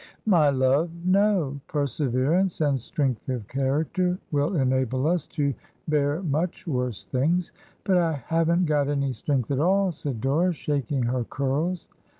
[0.25, 1.61] 'My love, no.
[1.67, 5.53] Perseverance and strength of character will enable us to
[5.87, 7.51] bear much worse things.'
[7.83, 11.87] 'But I haven't got any strength at all/ said Dora, shaking her curls.